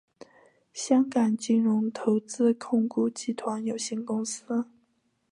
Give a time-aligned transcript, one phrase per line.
[0.73, 4.65] 香港金融投资控股集团有限公司。